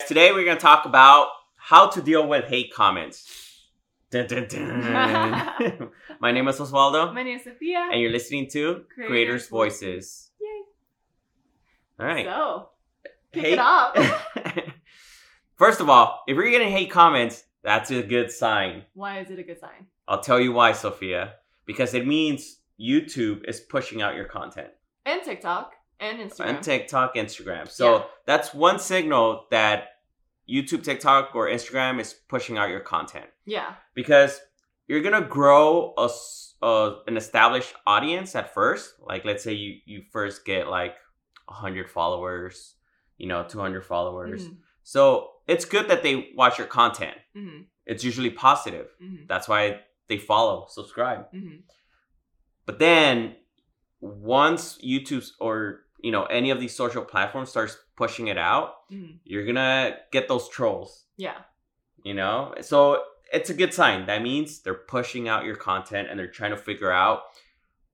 Today 0.00 0.32
we're 0.32 0.44
going 0.44 0.56
to 0.56 0.62
talk 0.62 0.84
about 0.84 1.28
how 1.56 1.88
to 1.88 2.02
deal 2.02 2.26
with 2.26 2.44
hate 2.44 2.72
comments. 2.74 3.62
Dun, 4.10 4.26
dun, 4.26 4.46
dun. 4.48 5.90
My 6.20 6.30
name 6.30 6.46
is 6.48 6.58
Oswaldo. 6.58 7.14
My 7.14 7.22
name 7.22 7.38
is 7.38 7.44
Sophia. 7.44 7.88
and 7.90 8.00
you're 8.00 8.10
listening 8.10 8.48
to 8.50 8.84
Creators 8.94 9.08
Creators 9.08 9.48
Voices. 9.48 10.30
Yay. 10.40 10.62
All 12.00 12.06
right. 12.06 12.26
So, 12.26 12.68
pick 13.32 13.42
Hate- 13.44 13.52
it 13.54 13.58
up. 13.58 13.96
First 15.56 15.80
of 15.80 15.88
all, 15.88 16.22
if 16.28 16.36
you're 16.36 16.50
getting 16.50 16.70
hate 16.70 16.90
comments, 16.90 17.44
that's 17.62 17.90
a 17.90 18.02
good 18.02 18.30
sign. 18.30 18.82
Why 18.92 19.20
is 19.20 19.30
it 19.30 19.38
a 19.38 19.42
good 19.42 19.58
sign? 19.58 19.86
I'll 20.06 20.20
tell 20.20 20.38
you 20.38 20.52
why, 20.52 20.72
Sophia. 20.72 21.34
Because 21.64 21.94
it 21.94 22.06
means 22.06 22.58
YouTube 22.78 23.48
is 23.48 23.58
pushing 23.60 24.02
out 24.02 24.16
your 24.16 24.26
content. 24.26 24.68
And 25.06 25.22
TikTok 25.22 25.72
and 26.04 26.30
Instagram. 26.30 26.46
And 26.46 26.62
TikTok, 26.62 27.14
Instagram. 27.14 27.68
So 27.70 27.86
Yeah. 27.96 28.04
that's 28.26 28.52
one 28.54 28.78
signal 28.78 29.46
that 29.50 29.88
YouTube, 30.48 30.84
TikTok, 30.84 31.34
or 31.34 31.48
Instagram 31.48 31.98
is 32.00 32.12
pushing 32.28 32.58
out 32.58 32.68
your 32.70 32.80
content. 32.80 33.26
yeah. 33.46 33.74
Because 33.94 34.40
you're 34.86 35.00
gonna 35.00 35.22
grow 35.26 35.94
a, 35.96 36.10
a- 36.62 36.96
an 37.06 37.16
established 37.16 37.74
audience 37.86 38.34
at 38.34 38.52
first. 38.52 38.94
Like 39.00 39.24
let's 39.24 39.42
say 39.42 39.52
you 39.54 39.80
you 39.86 40.02
first 40.12 40.44
get 40.44 40.68
like 40.68 40.94
100 41.46 41.88
followers, 41.90 42.74
you 43.16 43.26
know, 43.26 43.42
200 43.44 43.82
followers. 43.84 44.48
Mhm. 44.48 44.58
So 44.82 45.30
it's 45.46 45.64
good 45.64 45.88
that 45.88 46.02
they 46.02 46.30
watch 46.36 46.58
your 46.58 46.66
content. 46.66 47.16
Mhm. 47.34 47.66
It's 47.86 48.04
usually 48.04 48.30
positive. 48.30 48.88
Mhm. 49.02 49.26
That's 49.28 49.48
why 49.48 49.80
they 50.08 50.18
follow, 50.18 50.66
subscribe. 50.68 51.32
Mhm. 51.32 51.62
But 52.66 52.78
then 52.78 53.36
once 54.00 54.78
YouTube's 54.82 55.34
or 55.40 55.83
you 56.06 56.12
know 56.14 56.24
any 56.38 56.50
of 56.50 56.58
these 56.62 56.74
social 56.82 57.04
platforms 57.12 57.48
starts 57.50 57.74
pushing 57.96 58.26
it 58.28 58.38
out, 58.38 58.68
Mhm. 58.92 59.12
you're 59.24 59.46
gonna 59.50 59.96
get 60.12 60.28
those 60.28 60.46
trolls. 60.56 60.90
Yeah. 61.16 61.38
You 62.08 62.14
know, 62.20 62.36
so 62.60 62.78
it's 63.32 63.50
a 63.50 63.54
good 63.54 63.72
sign. 63.80 64.06
That 64.06 64.20
means 64.30 64.48
they're 64.62 64.82
pushing 64.96 65.28
out 65.32 65.44
your 65.48 65.56
content 65.56 66.08
and 66.08 66.18
they're 66.18 66.30
trying 66.38 66.50
to 66.56 66.62
figure 66.70 66.92
out 66.92 67.22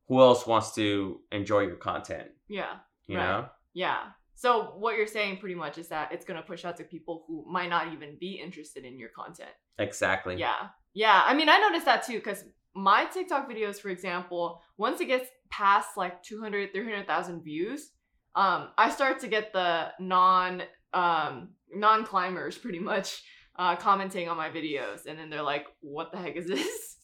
who 0.08 0.20
else 0.20 0.42
wants 0.52 0.74
to 0.74 1.22
enjoy 1.30 1.60
your 1.70 1.76
content. 1.90 2.28
Yeah. 2.48 2.72
You 3.06 3.16
Right. 3.18 3.26
know, 3.28 3.48
Yeah. 3.72 4.00
So 4.34 4.48
what 4.82 4.96
you're 4.96 5.06
saying 5.18 5.38
pretty 5.38 5.54
much 5.64 5.78
is 5.78 5.88
that 5.88 6.10
it's 6.12 6.24
gonna 6.24 6.42
push 6.42 6.64
out 6.64 6.76
to 6.78 6.84
people 6.84 7.24
who 7.26 7.44
might 7.56 7.68
not 7.68 7.92
even 7.92 8.18
be 8.18 8.32
interested 8.46 8.84
in 8.84 8.98
your 8.98 9.10
content. 9.10 9.54
exactly. 9.78 10.34
Yeah. 10.36 10.62
Yeah. 10.92 11.22
I 11.24 11.32
mean, 11.34 11.48
I 11.48 11.58
noticed 11.58 11.86
that 11.86 12.02
too 12.06 12.18
because 12.20 12.44
my 12.74 13.04
TikTok 13.14 13.48
videos, 13.48 13.80
for 13.80 13.88
example, 13.90 14.42
once 14.76 15.00
it 15.00 15.06
gets 15.06 15.28
past 15.50 15.96
like 15.96 16.22
200, 16.22 16.72
300,000 16.72 17.42
views, 17.42 17.92
um, 18.34 18.68
I 18.78 18.90
start 18.90 19.20
to 19.20 19.28
get 19.28 19.52
the 19.52 19.88
non 20.00 20.62
um, 20.92 21.50
non 21.74 22.04
climbers 22.04 22.56
pretty 22.58 22.78
much 22.78 23.22
uh, 23.56 23.76
commenting 23.76 24.28
on 24.28 24.36
my 24.36 24.48
videos, 24.50 25.06
and 25.06 25.18
then 25.18 25.30
they're 25.30 25.42
like, 25.42 25.66
"What 25.80 26.12
the 26.12 26.18
heck 26.18 26.36
is 26.36 26.46
this?" 26.46 26.96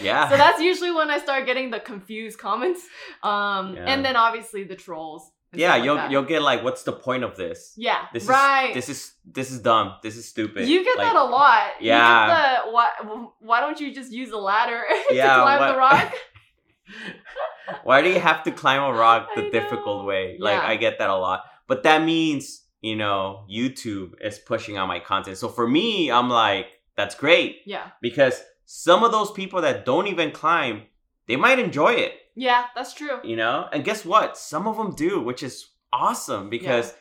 Yeah. 0.00 0.28
so 0.28 0.36
that's 0.36 0.60
usually 0.60 0.90
when 0.90 1.08
I 1.08 1.18
start 1.18 1.46
getting 1.46 1.70
the 1.70 1.78
confused 1.78 2.38
comments, 2.38 2.82
um, 3.22 3.74
Yeah. 3.76 3.84
and 3.86 4.04
then 4.04 4.16
obviously 4.16 4.64
the 4.64 4.74
trolls. 4.74 5.30
yeah, 5.52 5.70
like 5.74 5.84
you'll 5.84 5.94
that. 5.96 6.10
you'll 6.10 6.24
get 6.24 6.42
like, 6.42 6.64
what's 6.64 6.82
the 6.82 6.92
point 6.92 7.22
of 7.22 7.36
this? 7.36 7.74
yeah, 7.76 8.06
This 8.12 8.26
right. 8.26 8.70
is 8.70 8.74
this 8.74 8.88
is 8.88 9.12
this 9.24 9.50
is 9.52 9.60
dumb. 9.60 9.94
This 10.02 10.16
is 10.16 10.26
stupid. 10.28 10.66
You 10.68 10.82
get 10.84 10.98
Like, 10.98 11.12
that 11.12 11.16
a 11.16 11.24
lot. 11.24 11.70
Yeah. 11.80 12.24
You 12.24 12.26
get 12.26 12.64
the 12.66 12.70
why? 12.72 12.90
Why 13.38 13.60
don't 13.60 13.78
you 13.80 13.94
just 13.94 14.10
use 14.12 14.30
a 14.32 14.36
ladder 14.36 14.82
to 15.08 15.14
Yeah, 15.14 15.40
climb 15.42 15.60
what- 15.60 15.72
the 15.72 15.78
rock? 15.78 16.12
Why 17.82 18.02
do 18.02 18.08
you 18.10 18.20
have 18.20 18.42
to 18.44 18.50
climb 18.52 18.82
a 18.82 18.92
rock 18.92 19.28
the 19.36 19.50
difficult 19.50 20.04
way? 20.06 20.36
Like 20.40 20.60
Yeah. 20.60 20.68
I 20.68 20.76
get 20.76 20.98
that 20.98 21.10
a 21.10 21.16
lot. 21.16 21.44
But 21.66 21.82
that 21.84 22.02
means, 22.04 22.62
you 22.82 22.96
know, 22.96 23.46
YouTube 23.50 24.14
is 24.20 24.38
pushing 24.38 24.76
out 24.76 24.88
my 24.88 25.00
content. 25.00 25.38
So 25.38 25.48
for 25.48 25.66
me, 25.66 26.10
I'm 26.10 26.28
like, 26.28 26.66
that's 26.96 27.14
great. 27.14 27.62
Yeah, 27.66 27.90
Because 28.00 28.42
some 28.66 29.02
of 29.04 29.12
those 29.12 29.30
people 29.32 29.62
that 29.62 29.84
don't 29.84 30.06
even 30.06 30.30
climb, 30.30 30.82
they 31.26 31.36
might 31.36 31.58
enjoy 31.58 31.94
it, 31.94 32.12
yeah, 32.36 32.66
that's 32.74 32.92
true. 32.94 33.18
you 33.24 33.36
know? 33.36 33.68
And 33.72 33.84
guess 33.84 34.04
what? 34.04 34.36
Some 34.36 34.66
of 34.68 34.76
them 34.76 34.94
do, 34.94 35.20
which 35.20 35.42
is 35.42 35.70
awesome 35.92 36.50
because 36.50 36.92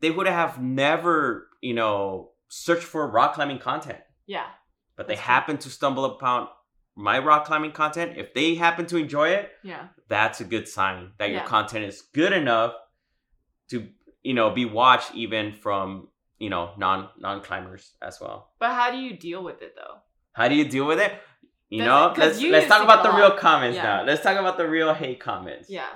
they 0.00 0.10
would 0.10 0.26
have 0.26 0.60
never, 0.62 1.48
you 1.60 1.74
know, 1.74 2.30
searched 2.48 2.84
for 2.84 3.06
rock 3.08 3.34
climbing 3.34 3.58
content. 3.58 3.98
Yeah, 4.26 4.46
But 4.96 5.06
they 5.08 5.14
true. 5.14 5.22
happen 5.22 5.58
to 5.58 5.70
stumble 5.70 6.04
upon 6.04 6.48
my 6.98 7.18
rock 7.20 7.44
climbing 7.46 7.70
content. 7.72 8.16
If 8.16 8.34
they 8.34 8.56
happen 8.56 8.84
to 8.86 8.96
enjoy 8.96 9.28
it, 9.30 9.50
yeah, 9.62 9.88
that's 10.08 10.40
a 10.40 10.44
good 10.44 10.66
sign 10.66 11.12
that 11.18 11.30
your 11.30 11.40
Yeah. 11.40 11.46
content 11.46 11.84
is 11.84 12.02
good 12.02 12.32
enough 12.32 12.74
to 13.70 13.88
you 14.22 14.34
know 14.34 14.50
be 14.50 14.64
watched 14.64 15.14
even 15.14 15.52
from 15.52 16.08
you 16.38 16.50
know 16.50 16.72
non 16.76 17.08
non 17.18 17.40
climbers 17.40 17.92
as 18.02 18.20
well 18.20 18.50
but 18.58 18.70
how 18.74 18.90
do 18.90 18.96
you 18.98 19.16
deal 19.16 19.42
with 19.44 19.62
it 19.62 19.74
though? 19.76 19.96
how 20.32 20.48
do 20.48 20.54
you 20.54 20.64
deal 20.64 20.86
with 20.86 20.98
it 20.98 21.12
you 21.68 21.78
Does 21.80 21.86
know 21.86 22.10
it- 22.12 22.18
let's 22.18 22.40
you 22.40 22.50
let's 22.50 22.66
talk 22.66 22.82
about 22.82 23.02
the 23.02 23.12
real 23.12 23.32
comments 23.32 23.76
Yeah. 23.76 23.82
now 23.84 24.02
let's 24.04 24.22
talk 24.22 24.36
about 24.38 24.56
the 24.56 24.66
real 24.68 24.92
hate 24.94 25.20
comments 25.20 25.68
Yeah, 25.70 25.86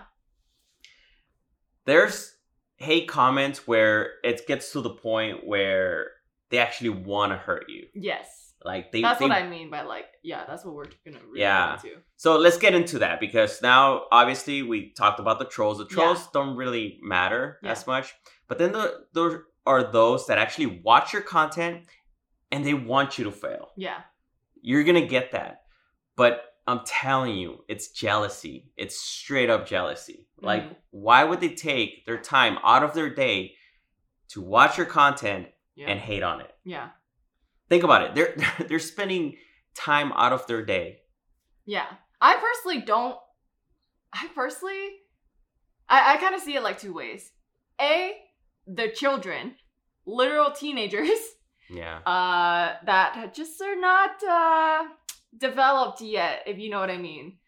there's 1.85 2.35
hate 2.77 3.09
comments 3.09 3.67
where 3.67 4.15
it 4.25 4.47
gets 4.47 4.73
to 4.73 4.81
the 4.81 4.91
point 4.91 5.47
where 5.47 6.11
they 6.51 6.59
actually 6.59 6.91
want 6.91 7.33
to 7.33 7.37
hurt 7.39 7.69
you 7.69 7.87
yes, 7.95 8.52
like 8.65 8.93
they, 8.93 9.03
that's 9.03 9.19
they 9.19 9.29
what 9.29 9.37
I 9.37 9.49
mean 9.49 9.71
by 9.71 9.83
like, 9.83 10.07
yeah, 10.23 10.45
that's 10.47 10.65
what 10.65 10.75
we're 10.75 10.87
gonna 11.05 11.19
really 11.27 11.41
Yeah. 11.41 11.77
get 11.77 11.85
into. 11.85 11.97
So 12.17 12.37
let's 12.39 12.59
get 12.59 12.75
into 12.75 12.99
that 13.01 13.21
because 13.21 13.61
now 13.63 14.05
obviously 14.13 14.63
we 14.63 14.93
talked 14.93 15.21
about 15.21 15.39
the 15.39 15.45
trolls. 15.47 15.79
The 15.79 15.85
Yeah. 15.85 15.95
trolls 15.95 16.29
don't 16.33 16.57
really 16.57 16.99
matter 17.03 17.59
Yeah. 17.63 17.71
as 17.73 17.87
much, 17.87 18.15
but 18.49 18.59
then 18.59 18.73
the, 18.73 19.07
there 19.15 19.45
are 19.67 19.83
those 19.91 20.27
that 20.27 20.39
actually 20.39 20.81
watch 20.83 21.13
your 21.13 21.23
content 21.23 21.87
and 22.51 22.65
they 22.67 22.75
want 22.75 23.19
you 23.19 23.25
to 23.25 23.33
fail. 23.33 23.71
Yeah, 23.77 24.03
You're 24.61 24.85
gonna 24.85 25.07
get 25.07 25.33
that, 25.33 25.63
but 26.17 26.55
I'm 26.69 26.81
telling 26.87 27.35
you, 27.37 27.65
it's 27.67 27.89
jealousy. 27.89 28.71
It's 28.77 28.97
straight 28.97 29.51
up 29.51 29.67
jealousy. 29.67 30.29
Like, 30.41 30.63
Mhm. 30.63 30.77
why 30.91 31.25
would 31.25 31.41
they 31.41 31.55
take 31.55 32.07
their 32.07 32.19
time 32.19 32.59
out 32.63 32.85
of 32.85 32.95
their 32.95 33.11
day 33.11 33.57
to 34.29 34.41
watch 34.41 34.77
your 34.79 34.87
content 34.87 35.49
yeah, 35.75 35.89
and 35.91 35.99
hate 35.99 36.23
on 36.23 36.41
it? 36.41 36.55
yeah, 36.65 36.91
Think 37.73 37.85
about 37.85 38.03
it. 38.03 38.15
They're 38.15 38.37
they're 38.69 38.79
spending 38.79 39.37
time 39.75 40.13
out 40.13 40.35
of 40.35 40.47
their 40.47 40.63
day. 40.63 40.99
yeah. 41.65 41.87
I 42.21 42.37
personally 42.37 42.85
don't. 42.85 43.17
I 44.13 44.29
personally, 44.35 44.91
I 45.89 46.13
I 46.13 46.17
kind 46.19 46.35
of 46.35 46.43
see 46.43 46.55
it 46.55 46.63
like 46.63 46.79
two 46.79 46.93
ways. 46.93 47.33
A, 47.81 48.13
the 48.67 48.89
children, 48.91 49.55
literal 50.05 50.51
teenagers. 50.51 51.09
Yeah. 51.71 52.01
uh 52.05 52.77
that 52.85 53.33
just 53.35 53.59
are 53.63 53.81
not 53.81 54.23
uh 54.23 54.83
developed 55.39 56.03
yet 56.03 56.43
if 56.47 56.59
you 56.59 56.69
know 56.69 56.81
what 56.81 56.91
i 56.91 56.99
mean 56.99 57.39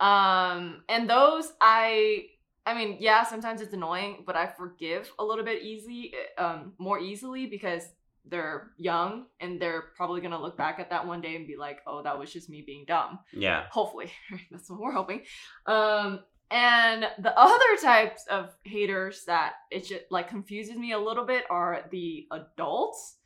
um 0.00 0.82
and 0.88 1.10
those 1.10 1.52
i 1.60 2.22
i 2.64 2.72
mean 2.72 2.96
yeah 3.00 3.22
sometimes 3.24 3.60
it's 3.60 3.74
annoying 3.74 4.22
but 4.24 4.34
i 4.34 4.46
forgive 4.46 5.10
a 5.18 5.24
little 5.24 5.44
bit 5.44 5.62
easy 5.62 6.14
um 6.38 6.72
more 6.78 6.98
easily 6.98 7.44
because 7.46 7.82
they're 8.28 8.70
young 8.76 9.26
and 9.40 9.60
they're 9.60 9.84
probably 9.96 10.20
gonna 10.20 10.40
look 10.40 10.56
back 10.56 10.78
at 10.78 10.90
that 10.90 11.06
one 11.06 11.20
day 11.20 11.36
and 11.36 11.46
be 11.46 11.56
like 11.56 11.80
oh 11.86 12.02
that 12.02 12.18
was 12.18 12.32
just 12.32 12.50
me 12.50 12.62
being 12.66 12.84
dumb. 12.86 13.18
Yeah. 13.32 13.64
hopefully. 13.70 14.10
That's 14.50 14.70
what 14.70 14.80
we're 14.80 14.92
hoping. 14.92 15.22
Um 15.66 16.20
and 16.50 17.06
the 17.18 17.32
other 17.38 17.76
types 17.82 18.24
of 18.30 18.54
haters 18.64 19.24
that 19.26 19.54
it 19.70 19.86
just 19.86 20.04
like 20.10 20.28
confuses 20.28 20.76
me 20.76 20.92
a 20.92 20.98
little 20.98 21.24
bit 21.24 21.44
are 21.50 21.86
the 21.90 22.26
adults. 22.32 23.16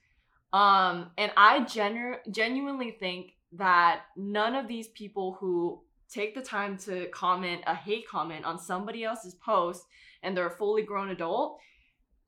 Um 0.53 1.11
and 1.19 1.33
i 1.37 1.65
genu- 1.65 2.19
genuinely 2.31 2.93
think 2.93 3.33
that 3.53 4.03
none 4.17 4.55
of 4.55 4.69
these 4.69 4.89
people 4.89 5.37
who 5.41 5.83
take 6.09 6.35
the 6.35 6.43
time 6.43 6.77
to 6.77 7.07
comment 7.09 7.63
a 7.67 7.75
hate 7.75 8.07
comment 8.09 8.45
on 8.45 8.59
somebody 8.59 9.05
else's 9.05 9.35
post 9.35 9.85
and 10.23 10.37
they're 10.37 10.49
a 10.49 10.57
fully 10.57 10.83
grown 10.83 11.11
adult 11.11 11.59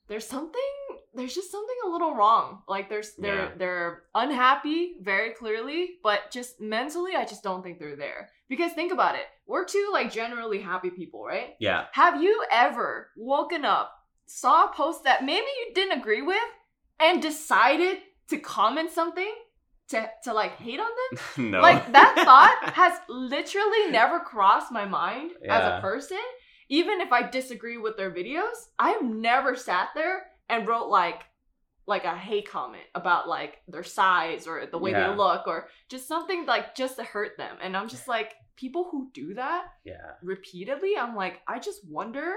there's 0.08 0.26
something 0.26 0.60
there's 1.14 1.34
just 1.34 1.50
something 1.50 1.76
a 1.84 1.88
little 1.90 2.14
wrong 2.14 2.62
like 2.68 2.88
there's 2.88 3.14
they're 3.16 3.34
Yeah. 3.44 3.50
they're 3.58 4.02
unhappy 4.14 4.94
very 5.00 5.30
clearly 5.30 5.96
but 6.02 6.30
just 6.30 6.60
mentally 6.60 7.12
i 7.16 7.24
just 7.24 7.42
don't 7.42 7.62
think 7.62 7.78
they're 7.78 7.96
there 7.96 8.30
because 8.48 8.72
think 8.72 8.92
about 8.92 9.14
it 9.14 9.26
we're 9.46 9.64
two 9.64 9.90
like 9.92 10.12
generally 10.12 10.60
happy 10.60 10.90
people 10.90 11.24
right 11.24 11.54
Yeah. 11.60 11.84
have 11.92 12.22
you 12.22 12.44
ever 12.50 13.10
woken 13.16 13.64
up 13.64 13.92
saw 14.26 14.66
a 14.70 14.74
post 14.74 15.04
that 15.04 15.24
maybe 15.24 15.46
you 15.60 15.74
didn't 15.74 15.98
agree 15.98 16.22
with 16.22 16.38
and 17.00 17.20
decided 17.20 17.98
to 18.28 18.38
comment 18.38 18.90
something 18.90 19.34
to, 19.88 20.08
to 20.24 20.32
like 20.32 20.56
hate 20.56 20.80
on 20.80 20.86
them 21.36 21.50
no. 21.50 21.60
like 21.60 21.92
that 21.92 22.14
thought 22.24 22.72
has 22.72 22.98
literally 23.08 23.90
never 23.90 24.20
crossed 24.20 24.72
my 24.72 24.86
mind 24.86 25.32
as 25.48 25.64
a 25.66 25.80
person. 25.82 26.16
Even 26.68 27.02
if 27.02 27.12
I 27.12 27.28
disagree 27.28 27.76
with 27.76 27.98
their 27.98 28.10
videos, 28.10 28.54
I've 28.78 29.02
never 29.02 29.54
sat 29.56 29.88
there 29.94 30.22
and 30.48 30.66
wrote 30.66 30.88
like 30.88 31.22
like 31.86 32.04
a 32.04 32.16
hate 32.16 32.48
comment 32.48 32.84
about 32.94 33.28
like 33.28 33.56
their 33.66 33.82
size 33.82 34.46
or 34.46 34.66
the 34.70 34.78
way 34.78 34.92
Yeah. 34.92 35.10
they 35.10 35.16
look 35.16 35.46
or 35.48 35.68
just 35.90 36.06
something 36.06 36.46
like 36.46 36.76
just 36.76 36.96
to 36.96 37.04
hurt 37.04 37.36
them. 37.36 37.56
And 37.60 37.76
I'm 37.76 37.88
just 37.88 38.06
like 38.06 38.34
people 38.56 38.88
who 38.90 39.10
do 39.12 39.34
that 39.34 39.64
yeah. 39.84 40.12
repeatedly, 40.22 40.96
I'm 40.96 41.16
like 41.16 41.40
I 41.48 41.58
just 41.58 41.80
wonder 41.88 42.36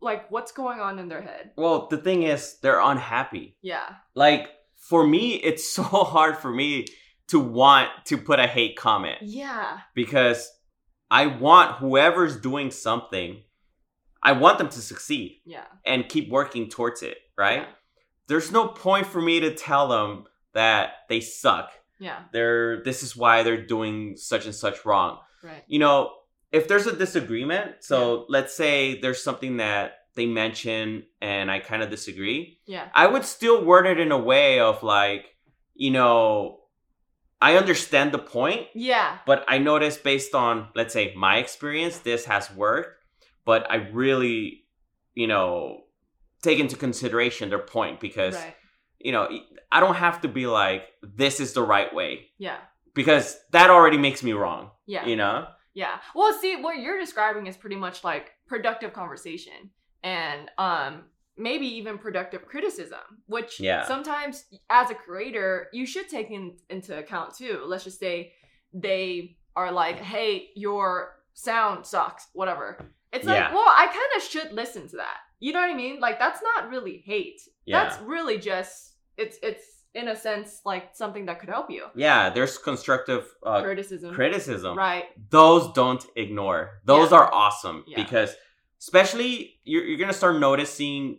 like 0.00 0.30
what's 0.30 0.52
going 0.52 0.80
on 0.80 0.98
in 0.98 1.08
their 1.08 1.22
head? 1.22 1.52
Well, 1.56 1.86
the 1.88 1.98
thing 1.98 2.22
is, 2.24 2.58
they're 2.60 2.80
unhappy. 2.80 3.56
Yeah. 3.62 3.88
Like 4.14 4.48
for 4.76 5.06
me, 5.06 5.34
it's 5.34 5.68
so 5.72 5.82
hard 5.82 6.38
for 6.38 6.50
me 6.50 6.86
to 7.28 7.38
want 7.38 7.90
to 8.06 8.16
put 8.18 8.40
a 8.40 8.46
hate 8.46 8.76
comment 8.76 9.18
Yeah. 9.22 9.78
because 9.94 10.50
I 11.10 11.26
want 11.26 11.76
whoever's 11.76 12.40
doing 12.40 12.70
something, 12.70 13.42
I 14.22 14.32
want 14.32 14.58
them 14.58 14.68
to 14.68 14.80
succeed 14.80 15.40
Yeah. 15.44 15.64
and 15.84 16.08
keep 16.08 16.30
working 16.30 16.68
towards 16.68 17.02
it, 17.02 17.18
right? 17.36 17.60
Yeah. 17.62 17.66
There's 18.28 18.52
no 18.52 18.68
point 18.68 19.06
for 19.06 19.20
me 19.20 19.40
to 19.40 19.54
tell 19.54 19.88
them 19.88 20.24
that 20.54 20.92
they 21.08 21.20
suck. 21.20 21.70
Yeah. 21.98 22.20
They're 22.32 22.82
this 22.84 23.02
is 23.02 23.16
why 23.16 23.42
they're 23.42 23.66
doing 23.66 24.16
such 24.16 24.44
and 24.46 24.54
such 24.54 24.84
wrong. 24.84 25.18
Right. 25.42 25.64
You 25.66 25.80
know, 25.80 26.12
if 26.52 26.68
there's 26.68 26.86
a 26.86 26.94
disagreement, 26.96 27.76
so 27.80 28.26
let's 28.28 28.54
say 28.54 29.00
there's 29.00 29.22
something 29.22 29.56
that 29.56 29.94
they 30.14 30.26
mention 30.26 31.04
and 31.20 31.50
I 31.50 31.58
kind 31.60 31.82
of 31.82 31.90
disagree, 31.90 32.60
Yeah. 32.66 32.88
I 32.94 33.06
would 33.06 33.24
still 33.24 33.64
word 33.64 33.86
it 33.86 33.98
in 33.98 34.12
a 34.12 34.18
way 34.18 34.60
of 34.60 34.82
like, 34.82 35.26
you 35.74 35.90
know, 35.90 36.60
I 37.40 37.56
understand 37.56 38.12
the 38.12 38.18
point, 38.18 38.68
Yeah. 38.74 39.18
but 39.26 39.44
I 39.48 39.58
notice 39.58 39.96
based 39.96 40.34
on, 40.34 40.68
let's 40.76 40.92
say, 40.92 41.12
my 41.16 41.38
experience, 41.38 41.98
this 41.98 42.26
has 42.26 42.50
worked, 42.52 43.01
but 43.44 43.70
I 43.70 43.76
really, 43.76 44.64
you 45.14 45.26
know, 45.26 45.84
take 46.42 46.58
into 46.58 46.76
consideration 46.76 47.48
their 47.50 47.58
point 47.58 48.00
because, 48.00 48.34
Right. 48.34 48.54
you 48.98 49.12
know, 49.12 49.28
I 49.70 49.80
don't 49.80 49.94
have 49.96 50.20
to 50.22 50.28
be 50.28 50.46
like, 50.46 50.84
this 51.02 51.40
is 51.40 51.52
the 51.52 51.62
right 51.62 51.92
way 51.94 52.30
Yeah. 52.38 52.58
because 52.94 53.38
that 53.52 53.70
already 53.70 53.98
makes 53.98 54.22
me 54.22 54.32
wrong, 54.32 54.70
Yeah. 54.86 55.06
you 55.06 55.16
know? 55.16 55.46
Yeah. 55.74 56.00
Well, 56.14 56.32
see, 56.34 56.56
what 56.56 56.78
you're 56.78 56.98
describing 57.00 57.46
is 57.46 57.56
pretty 57.56 57.76
much 57.76 58.04
like 58.04 58.32
productive 58.46 58.92
conversation 58.92 59.70
and 60.02 60.50
um 60.58 61.04
maybe 61.38 61.66
even 61.66 61.96
productive 61.96 62.44
criticism, 62.44 63.22
which 63.26 63.58
Yeah. 63.58 63.86
sometimes 63.86 64.44
as 64.68 64.90
a 64.90 64.94
creator, 64.94 65.68
you 65.72 65.86
should 65.86 66.08
take 66.10 66.30
in, 66.30 66.58
into 66.68 66.96
account 66.98 67.34
too. 67.34 67.62
Let's 67.64 67.84
just 67.84 67.98
say 67.98 68.34
they 68.74 69.38
are 69.56 69.72
like, 69.72 69.96
"Hey, 69.96 70.50
your 70.54 71.22
sound 71.32 71.86
sucks," 71.86 72.28
whatever. 72.34 72.84
It's 73.12 73.26
like, 73.26 73.52
well, 73.52 73.64
I 73.66 73.86
kind 73.86 74.12
of 74.16 74.22
should 74.22 74.52
listen 74.52 74.88
to 74.88 74.96
that. 74.96 75.18
You 75.40 75.52
know 75.52 75.60
what 75.60 75.70
I 75.70 75.74
mean? 75.74 76.00
Like 76.00 76.18
that's 76.18 76.40
not 76.42 76.70
really 76.70 77.02
hate. 77.04 77.40
Yeah. 77.66 77.84
That's 77.84 78.00
really 78.02 78.38
just 78.38 78.94
it's 79.16 79.38
it's 79.42 79.64
in 79.94 80.08
a 80.08 80.16
sense 80.16 80.62
like 80.64 80.96
something 80.96 81.26
that 81.26 81.38
could 81.38 81.50
help 81.50 81.70
you. 81.70 81.84
yeah, 81.94 82.30
there's 82.30 82.56
constructive 82.56 83.28
uh, 83.44 83.60
Criticism. 83.62 84.14
criticism. 84.14 84.76
Right. 84.78 85.04
those 85.30 85.70
don't 85.74 86.02
ignore. 86.16 86.80
Those 86.86 87.10
Yeah. 87.10 87.18
are 87.18 87.34
awesome 87.34 87.84
Yeah. 87.86 88.02
because, 88.02 88.34
especially, 88.80 89.60
you're, 89.64 89.84
you're 89.84 89.98
gonna 89.98 90.14
start 90.14 90.38
noticing 90.40 91.18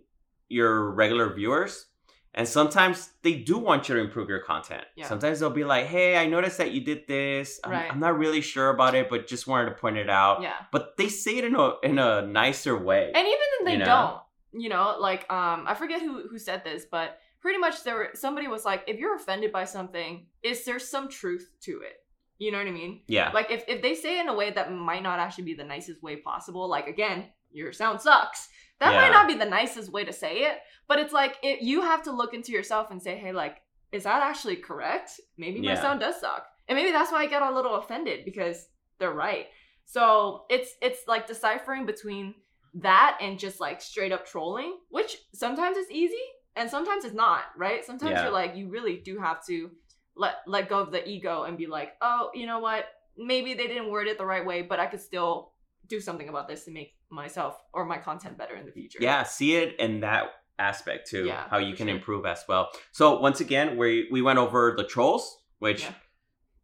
your 0.49 0.91
regular 0.91 1.33
viewers, 1.33 1.85
and 2.33 2.47
sometimes 2.47 3.11
they 3.21 3.33
do 3.35 3.57
want 3.57 3.87
you 3.89 3.95
to 3.95 4.01
improve 4.01 4.29
your 4.29 4.39
content. 4.39 4.83
Yeah. 4.95 5.07
Sometimes 5.07 5.39
they'll 5.39 5.49
be 5.49 5.63
like, 5.63 5.85
"Hey, 5.85 6.17
I 6.17 6.25
noticed 6.25 6.57
that 6.57 6.71
you 6.71 6.81
did 6.81 7.07
this. 7.07 7.59
I'm, 7.63 7.71
Right. 7.71 7.91
I'm 7.91 7.99
not 7.99 8.17
really 8.17 8.41
sure 8.41 8.69
about 8.69 8.95
it, 8.95 9.09
but 9.09 9.27
just 9.27 9.47
wanted 9.47 9.69
to 9.69 9.75
point 9.75 9.97
it 9.97 10.09
out." 10.09 10.41
Yeah. 10.41 10.53
But 10.71 10.97
they 10.97 11.09
say 11.09 11.37
it 11.37 11.45
in 11.45 11.55
a 11.55 11.73
in 11.83 11.99
a 11.99 12.21
nicer 12.21 12.77
way. 12.77 13.11
and 13.13 13.27
even 13.27 13.39
then 13.57 13.65
they 13.65 13.71
You 13.73 13.77
know? 13.79 13.85
don't 13.85 14.19
you 14.63 14.69
know 14.69 14.97
like 14.99 15.21
um 15.31 15.65
i 15.67 15.73
forget 15.73 15.99
who 15.99 16.27
who 16.29 16.37
said 16.37 16.63
this 16.63 16.85
but 16.85 17.17
pretty 17.41 17.57
much 17.57 17.83
there 17.83 17.95
were 17.95 18.09
somebody 18.13 18.47
was 18.47 18.63
like 18.63 18.83
if 18.85 18.99
you're 18.99 19.15
offended 19.15 19.51
by 19.51 19.65
something 19.65 20.27
is 20.43 20.63
there 20.63 20.77
some 20.77 21.09
truth 21.09 21.49
to 21.59 21.81
it 21.81 22.05
you 22.37 22.51
know 22.51 22.59
what 22.59 22.67
i 22.67 22.71
mean 22.71 23.01
yeah. 23.07 23.31
like 23.33 23.49
if, 23.49 23.63
if 23.67 23.81
they 23.81 23.95
say 23.95 24.19
it 24.19 24.21
in 24.21 24.29
a 24.29 24.33
way 24.35 24.51
that 24.51 24.71
might 24.71 25.01
not 25.01 25.17
actually 25.17 25.43
be 25.45 25.55
the 25.55 25.63
nicest 25.63 26.03
way 26.03 26.17
possible 26.17 26.67
like 26.69 26.85
again 26.87 27.25
your 27.51 27.73
sound 27.73 27.99
sucks 27.99 28.47
that 28.83 28.93
Yeah. 28.93 29.01
might 29.01 29.11
not 29.17 29.27
be 29.27 29.35
the 29.35 29.45
nicest 29.59 29.91
way 29.91 30.03
to 30.03 30.13
say 30.13 30.33
it 30.49 30.59
but 30.87 30.99
it's 30.99 31.13
like 31.13 31.37
it, 31.41 31.61
you 31.61 31.81
have 31.81 32.03
to 32.03 32.11
look 32.11 32.33
into 32.33 32.51
yourself 32.51 32.91
and 32.91 33.01
say 33.01 33.15
hey 33.17 33.31
like 33.31 33.61
is 33.91 34.03
that 34.03 34.21
actually 34.23 34.55
correct 34.57 35.09
maybe 35.37 35.59
my 35.61 35.73
Yeah. 35.73 35.81
sound 35.81 35.99
does 36.01 36.19
suck 36.19 36.45
and 36.67 36.75
maybe 36.77 36.91
that's 36.91 37.11
why 37.11 37.21
i 37.23 37.27
get 37.27 37.41
a 37.41 37.51
little 37.57 37.75
offended 37.75 38.25
because 38.25 38.57
they're 38.99 39.13
right 39.13 39.47
so 39.85 40.45
it's 40.49 40.71
it's 40.81 41.01
like 41.07 41.27
deciphering 41.27 41.85
between 41.85 42.35
that 42.75 43.17
and 43.21 43.37
just 43.39 43.59
like 43.59 43.81
straight 43.81 44.11
up 44.11 44.25
trolling 44.25 44.77
which 44.89 45.17
sometimes 45.33 45.77
it's 45.77 45.91
easy 45.91 46.25
and 46.55 46.69
sometimes 46.69 47.05
it's 47.05 47.13
not 47.15 47.43
right 47.57 47.85
sometimes 47.85 48.11
Yeah. 48.13 48.23
you're 48.23 48.31
like 48.41 48.55
you 48.55 48.69
really 48.69 48.97
do 48.97 49.19
have 49.19 49.45
to 49.47 49.71
let 50.15 50.35
let 50.47 50.69
go 50.69 50.79
of 50.79 50.91
the 50.91 51.07
ego 51.07 51.43
and 51.43 51.57
be 51.57 51.67
like 51.67 51.93
oh 52.01 52.31
you 52.33 52.45
know 52.47 52.59
what 52.59 52.85
maybe 53.17 53.53
they 53.53 53.67
didn't 53.67 53.89
word 53.91 54.07
it 54.07 54.17
the 54.17 54.25
right 54.25 54.45
way 54.45 54.61
but 54.63 54.79
i 54.79 54.87
could 54.87 55.01
still 55.01 55.51
do 55.87 55.99
something 55.99 56.29
about 56.29 56.47
this 56.47 56.65
to 56.65 56.71
make 56.71 56.95
myself 57.13 57.55
or 57.73 57.85
my 57.85 57.97
content 57.97 58.37
better 58.37 58.55
in 58.55 58.65
the 58.65 58.71
future 58.71 58.99
Yeah, 59.01 59.23
see 59.23 59.55
it 59.55 59.79
in 59.79 60.01
that 60.01 60.23
aspect 60.59 61.09
too. 61.09 61.25
Yeah, 61.25 61.47
how 61.49 61.57
you 61.57 61.75
can 61.75 61.87
sure. 61.87 61.95
improve 61.95 62.25
as 62.25 62.43
well. 62.47 62.69
So 62.91 63.19
once 63.19 63.39
again, 63.41 63.77
we 63.77 64.07
we 64.11 64.21
went 64.21 64.39
over 64.39 64.73
the 64.77 64.83
trolls, 64.83 65.23
which 65.59 65.83
Yeah. 65.83 65.93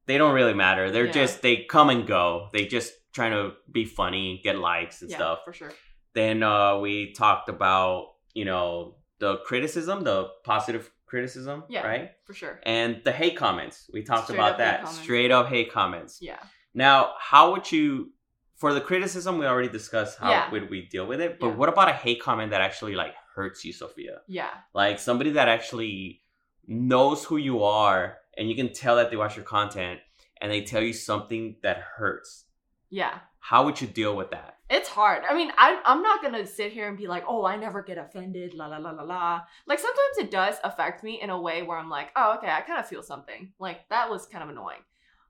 they 0.07 0.17
don't 0.17 0.33
really 0.33 0.53
matter. 0.53 0.91
They're 0.91 1.05
Yeah. 1.05 1.21
just 1.23 1.41
they 1.41 1.63
come 1.65 1.89
and 1.89 2.05
go. 2.07 2.49
They 2.53 2.65
just 2.65 2.93
trying 3.13 3.31
to 3.31 3.53
be 3.71 3.85
funny, 3.85 4.41
get 4.43 4.57
likes 4.57 5.01
and 5.01 5.09
yeah 5.11 5.17
stuff. 5.17 5.39
for 5.45 5.53
sure 5.53 5.71
Then 6.13 6.43
uh 6.43 6.77
we 6.79 7.13
talked 7.13 7.49
about, 7.49 8.15
you 8.33 8.45
know, 8.45 8.95
the 9.19 9.37
criticism, 9.49 10.03
the 10.03 10.29
positive 10.43 10.91
criticism, 11.05 11.63
Yeah. 11.69 11.85
right? 11.87 12.11
for 12.25 12.33
sure 12.33 12.59
And 12.63 13.01
the 13.03 13.11
hate 13.11 13.35
comments. 13.37 13.89
We 13.93 14.03
talked 14.03 14.25
Straight 14.27 14.39
about 14.39 14.57
that. 14.59 14.87
Straight 14.87 15.31
up 15.31 15.47
hate 15.47 15.71
comments. 15.71 16.19
yeah 16.21 16.41
Now, 16.73 16.97
how 17.31 17.51
would 17.51 17.71
you 17.71 18.11
for 18.59 18.73
the 18.73 18.81
criticism 18.81 19.37
we 19.39 19.45
already 19.45 19.69
discussed 19.69 20.19
how 20.19 20.29
Yeah. 20.31 20.51
would 20.51 20.69
we 20.69 20.79
deal 20.87 21.05
with 21.07 21.19
it? 21.21 21.39
But 21.39 21.47
Yeah. 21.47 21.55
what 21.55 21.69
about 21.69 21.89
a 21.89 21.93
hate 21.93 22.21
comment 22.21 22.51
that 22.51 22.61
actually 22.61 22.95
like 22.95 23.13
hurts 23.35 23.63
you, 23.65 23.73
Sophia? 23.73 24.15
yeah 24.27 24.51
Like 24.73 24.99
somebody 24.99 25.31
that 25.31 25.47
actually 25.47 26.21
knows 26.67 27.23
who 27.25 27.37
you 27.37 27.63
are 27.63 28.17
and 28.37 28.49
you 28.49 28.55
can 28.55 28.71
tell 28.73 28.95
that 28.97 29.09
they 29.09 29.17
watch 29.17 29.35
your 29.35 29.45
content 29.45 29.99
and 30.41 30.51
they 30.51 30.61
tell 30.63 30.81
you 30.83 30.93
something 30.93 31.55
that 31.63 31.77
hurts. 31.97 32.45
yeah 32.89 33.19
How 33.39 33.63
would 33.65 33.79
you 33.81 33.87
deal 33.87 34.15
with 34.15 34.31
that? 34.31 34.55
it's 34.71 34.87
hard. 34.89 35.23
I 35.27 35.33
mean, 35.33 35.51
I, 35.57 35.81
I'm 35.83 36.03
not 36.03 36.21
gonna 36.21 36.45
sit 36.45 36.71
here 36.71 36.87
and 36.89 36.95
be 36.95 37.07
like, 37.07 37.23
oh, 37.27 37.43
I 37.43 37.55
never 37.55 37.81
get 37.81 37.97
offended, 37.97 38.53
la 38.53 38.67
la 38.67 38.77
la 38.77 38.91
la 38.91 39.01
la. 39.13 39.41
Like 39.65 39.79
sometimes 39.79 40.15
it 40.19 40.29
does 40.29 40.57
affect 40.63 41.03
me 41.03 41.19
in 41.23 41.31
a 41.31 41.41
way 41.47 41.63
where 41.63 41.75
I'm 41.81 41.89
like, 41.89 42.09
oh, 42.15 42.35
okay, 42.37 42.51
I 42.57 42.61
kind 42.61 42.79
of 42.79 42.85
feel 42.87 43.01
something. 43.01 43.51
Like 43.57 43.79
that 43.89 44.11
was 44.11 44.27
kind 44.27 44.43
of 44.43 44.49
annoying. 44.51 44.83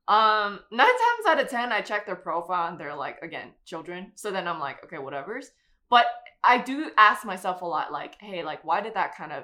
Um, 0.09 0.59
nine 0.71 0.87
times 0.87 1.25
out 1.27 1.39
of 1.39 1.49
ten, 1.49 1.71
I 1.71 1.81
check 1.81 2.05
their 2.05 2.15
profile 2.15 2.69
and 2.71 2.79
they're 2.79 2.95
like, 2.95 3.19
again, 3.21 3.51
children. 3.63 4.11
So 4.15 4.31
then 4.31 4.47
I'm 4.47 4.59
like, 4.59 4.83
okay, 4.83 4.97
whatever's. 4.97 5.51
But 5.89 6.07
I 6.43 6.57
do 6.57 6.91
ask 6.97 7.25
myself 7.25 7.61
a 7.61 7.65
lot, 7.65 7.91
like, 7.91 8.15
hey, 8.19 8.43
like, 8.43 8.65
why 8.65 8.81
did 8.81 8.95
that 8.95 9.15
kind 9.15 9.31
of 9.31 9.43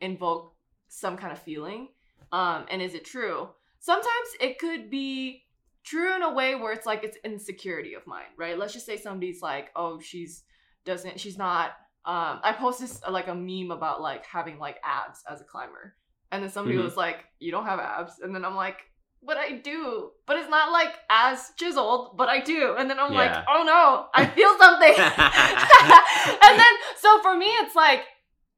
invoke 0.00 0.54
some 0.88 1.16
kind 1.16 1.32
of 1.32 1.38
feeling? 1.40 1.88
Um, 2.32 2.66
and 2.70 2.80
is 2.80 2.94
it 2.94 3.04
true? 3.04 3.48
Sometimes 3.80 4.28
it 4.40 4.58
could 4.58 4.90
be 4.90 5.42
true 5.82 6.14
in 6.14 6.22
a 6.22 6.32
way 6.32 6.54
where 6.54 6.72
it's 6.72 6.86
like 6.86 7.02
it's 7.04 7.16
insecurity 7.24 7.94
of 7.94 8.06
mine, 8.06 8.30
right? 8.36 8.58
Let's 8.58 8.72
just 8.72 8.86
say 8.86 8.96
somebody's 8.96 9.42
like, 9.42 9.70
oh, 9.76 10.00
she's 10.00 10.44
doesn't, 10.84 11.18
she's 11.18 11.36
not. 11.38 11.70
Um, 12.04 12.38
I 12.44 12.54
posted 12.56 12.88
this, 12.88 13.00
like 13.10 13.26
a 13.26 13.34
meme 13.34 13.72
about 13.72 14.00
like 14.00 14.24
having 14.24 14.58
like 14.60 14.78
abs 14.84 15.22
as 15.28 15.40
a 15.40 15.44
climber, 15.44 15.96
and 16.30 16.42
then 16.42 16.50
somebody 16.50 16.78
Mhm. 16.78 16.84
was 16.84 16.96
like, 16.96 17.24
you 17.40 17.50
don't 17.50 17.66
have 17.66 17.80
abs, 17.80 18.20
and 18.20 18.32
then 18.32 18.44
I'm 18.44 18.54
like, 18.54 18.78
but 19.22 19.36
I 19.36 19.52
do, 19.52 20.10
but 20.26 20.36
it's 20.36 20.48
not 20.50 20.72
like 20.72 20.94
as 21.10 21.52
chiseled, 21.56 22.16
but 22.16 22.28
I 22.28 22.40
do, 22.40 22.76
and 22.78 22.88
then 22.88 22.98
I'm 22.98 23.12
like, 23.14 23.32
oh 23.48 23.62
no, 23.64 24.06
I 24.14 24.26
feel 24.36 24.56
something, 24.58 24.94
and 26.42 26.58
then 26.60 26.72
so 26.98 27.20
for 27.22 27.36
me, 27.36 27.46
it's 27.46 27.74
like, 27.74 28.02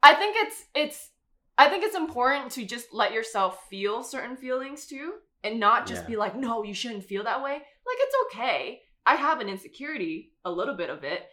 I 0.02 0.14
think 0.14 0.36
it's 0.38 0.64
it's. 0.74 1.10
I 1.60 1.68
think 1.68 1.82
it's 1.82 1.96
important 1.96 2.52
to 2.52 2.64
just 2.64 2.94
let 2.94 3.12
yourself 3.12 3.66
feel 3.68 4.04
certain 4.04 4.36
feelings 4.36 4.86
too 4.86 5.14
and 5.42 5.58
not 5.58 5.88
just 5.88 6.02
Yeah. 6.02 6.06
be 6.10 6.16
like, 6.16 6.36
no, 6.36 6.62
you 6.62 6.72
shouldn't 6.72 7.02
feel 7.02 7.24
that 7.24 7.42
way. 7.42 7.54
Like, 7.54 7.96
it's 7.98 8.14
okay. 8.26 8.80
I 9.04 9.16
have 9.16 9.40
an 9.40 9.48
insecurity, 9.48 10.34
a 10.44 10.52
little 10.52 10.76
bit 10.76 10.88
of 10.88 11.02
it. 11.02 11.24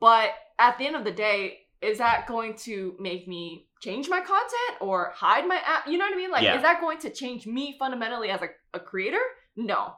But 0.00 0.30
at 0.58 0.78
the 0.78 0.86
end 0.86 0.96
of 0.96 1.04
the 1.04 1.10
day, 1.12 1.58
is 1.82 1.98
that 1.98 2.26
going 2.26 2.54
to 2.64 2.96
make 2.98 3.28
me 3.28 3.66
change 3.84 4.08
my 4.08 4.20
content 4.20 4.74
or 4.80 5.12
hide 5.14 5.46
my 5.46 5.60
app? 5.72 5.86
You 5.86 5.96
know 5.98 6.06
what 6.06 6.14
I 6.14 6.16
mean? 6.22 6.30
Like, 6.30 6.42
Yeah. 6.44 6.56
is 6.56 6.62
that 6.62 6.80
going 6.80 6.98
to 7.04 7.10
change 7.10 7.46
me 7.46 7.76
fundamentally 7.78 8.30
as 8.30 8.40
a, 8.42 8.48
a 8.72 8.80
creator? 8.80 9.24
No. 9.56 9.94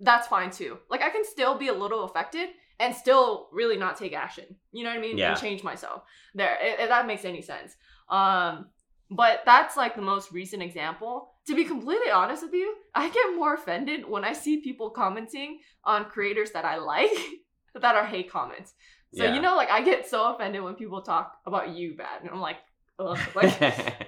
That's 0.00 0.26
fine 0.26 0.50
too. 0.50 0.78
Like, 0.90 1.02
I 1.02 1.10
can 1.10 1.24
still 1.24 1.56
be 1.56 1.68
a 1.68 1.72
little 1.72 2.04
affected 2.04 2.48
and 2.80 2.94
still 2.94 3.48
really 3.52 3.76
not 3.76 3.96
take 3.96 4.12
action. 4.12 4.44
You 4.72 4.82
know 4.84 4.90
what 4.90 4.98
I 4.98 5.02
mean? 5.02 5.16
Yeah. 5.18 5.32
And 5.32 5.40
change 5.40 5.62
myself. 5.62 6.02
There, 6.34 6.56
if, 6.60 6.88
that 6.88 7.06
makes 7.06 7.24
any 7.24 7.42
sense. 7.42 7.74
Um, 8.08 8.66
but 9.10 9.42
that's 9.44 9.76
like 9.76 9.94
the 9.94 10.02
most 10.02 10.32
recent 10.32 10.62
example. 10.62 11.34
To 11.46 11.54
be 11.54 11.64
completely 11.64 12.10
honest 12.10 12.42
with 12.42 12.52
you, 12.54 12.74
I 12.94 13.10
get 13.10 13.36
more 13.36 13.54
offended 13.54 14.08
when 14.08 14.24
I 14.24 14.32
see 14.32 14.60
people 14.60 14.90
commenting 14.90 15.60
on 15.84 16.04
creators 16.06 16.50
that 16.52 16.64
I 16.64 16.76
like 16.78 17.10
that 17.80 17.94
are 17.94 18.06
hate 18.06 18.30
comments. 18.30 18.74
So 19.14 19.24
Yeah. 19.24 19.34
you 19.34 19.40
know, 19.42 19.54
like 19.56 19.70
I 19.70 19.82
get 19.82 20.08
so 20.08 20.34
offended 20.34 20.62
when 20.62 20.74
people 20.74 21.02
talk 21.02 21.36
about 21.46 21.68
you 21.76 21.94
bad, 21.96 22.22
and 22.22 22.30
I'm 22.30 22.40
like, 22.40 22.56
ugh, 22.98 23.18
like 23.34 23.60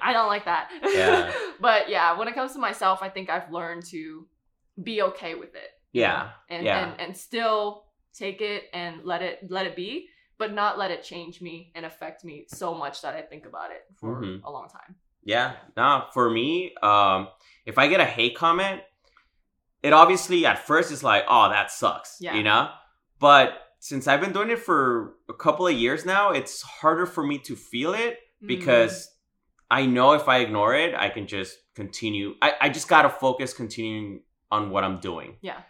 I 0.03 0.13
don't 0.13 0.29
like 0.29 0.45
that. 0.47 0.71
Yeah. 0.85 1.33
but 1.61 1.89
yeah, 1.89 2.17
when 2.19 2.29
it 2.29 2.35
comes 2.35 2.53
to 2.53 2.59
myself, 2.59 3.01
I 3.03 3.09
think 3.09 3.31
I've 3.31 3.51
learned 3.53 3.85
to 3.87 4.27
be 4.83 5.03
okay 5.03 5.35
with 5.35 5.55
it. 5.55 5.71
Yeah, 5.93 6.31
And 6.51 6.65
yeah. 6.65 6.85
and 6.93 7.01
and 7.01 7.17
still 7.17 7.85
take 8.13 8.41
it 8.41 8.65
and 8.73 9.05
let 9.05 9.23
it 9.23 9.49
let 9.51 9.67
it 9.67 9.77
be. 9.77 10.09
but 10.37 10.53
not 10.53 10.77
let 10.77 10.91
it 10.91 11.01
change 11.05 11.41
me 11.41 11.71
and 11.77 11.87
affect 11.87 12.25
me 12.25 12.45
so 12.49 12.75
much 12.75 13.03
that 13.03 13.15
I 13.15 13.23
think 13.23 13.47
about 13.47 13.71
it 13.71 13.85
for 14.01 14.21
Mhm. 14.21 14.43
a 14.43 14.51
long 14.51 14.69
time. 14.69 14.97
Yeah, 15.23 15.53
no, 15.77 16.07
for 16.13 16.29
me, 16.29 16.75
um, 16.83 17.29
if 17.65 17.79
I 17.79 17.87
get 17.87 18.01
a 18.01 18.05
hate 18.05 18.35
comment, 18.37 18.83
it 19.83 19.93
obviously 19.93 20.45
at 20.45 20.59
first 20.67 20.91
is 20.91 21.05
like, 21.05 21.25
oh, 21.29 21.49
that 21.51 21.71
sucks, 21.71 22.17
Yeah. 22.21 22.35
you 22.35 22.43
know? 22.43 22.71
But 23.21 23.53
since 23.79 24.09
I've 24.09 24.21
been 24.21 24.33
doing 24.33 24.51
it 24.51 24.59
for 24.59 25.15
a 25.29 25.35
couple 25.35 25.67
of 25.69 25.73
years 25.75 26.05
now, 26.05 26.31
it's 26.33 26.63
harder 26.63 27.07
for 27.07 27.25
me 27.25 27.39
to 27.39 27.55
feel 27.55 27.95
it 27.95 28.19
Mm. 28.45 28.49
because 28.49 29.11
I 29.71 29.87
know 29.87 30.13
if 30.13 30.29
I 30.29 30.39
ignore 30.39 30.75
it, 30.75 30.95
I 30.95 31.09
can 31.09 31.27
just 31.27 31.59
continue. 31.75 32.35
I, 32.43 32.53
I 32.61 32.69
just 32.69 32.89
gotta 32.89 33.09
focus 33.11 33.53
continuing 33.55 34.21
on 34.51 34.71
what 34.71 34.85
I'm 34.85 34.99
doing. 35.01 35.37
Yeah. 35.41 35.61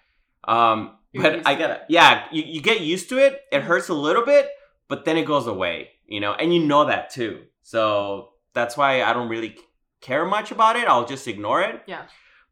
Um, 0.47 0.99
You're 1.13 1.23
but 1.23 1.47
I 1.47 1.55
gotta, 1.55 1.83
yeah, 1.89 2.25
you, 2.33 2.43
you 2.43 2.61
get 2.61 2.81
used 2.81 3.09
to 3.11 3.19
it. 3.19 3.41
It 3.53 3.61
Mhm. 3.63 3.65
hurts 3.65 3.89
a 3.89 3.95
little 3.95 4.25
bit, 4.25 4.49
but 4.89 5.05
then 5.05 5.17
it 5.17 5.25
goes 5.25 5.47
away, 5.47 5.91
you 6.07 6.21
know, 6.21 6.33
and 6.35 6.53
you 6.55 6.65
know 6.65 6.85
that 6.87 7.11
too. 7.11 7.45
So 7.63 8.33
that's 8.53 8.77
why 8.77 9.03
I 9.03 9.13
don't 9.15 9.29
really 9.29 9.57
care 10.03 10.25
much 10.27 10.51
about 10.51 10.77
it. 10.77 10.87
I'll 10.87 11.07
just 11.07 11.27
ignore 11.29 11.63
it. 11.63 11.83
Yeah. 11.87 12.03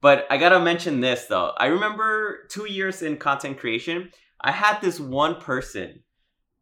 But 0.00 0.26
I 0.31 0.38
gotta 0.38 0.59
mention 0.61 1.00
this 1.00 1.26
though. 1.26 1.52
I 1.59 1.67
remember 1.67 2.47
two 2.49 2.67
years 2.71 3.02
in 3.02 3.19
content 3.19 3.59
creation, 3.59 4.11
I 4.41 4.52
had 4.52 4.81
this 4.81 4.99
one 4.99 5.41
person 5.41 6.02